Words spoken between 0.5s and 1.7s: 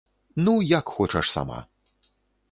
як хочаш сама.